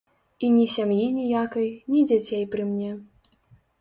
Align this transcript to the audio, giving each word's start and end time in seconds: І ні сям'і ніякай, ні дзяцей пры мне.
І 0.45 0.47
ні 0.53 0.63
сям'і 0.75 1.05
ніякай, 1.19 1.69
ні 1.93 2.01
дзяцей 2.13 2.43
пры 2.57 2.67
мне. 2.71 2.91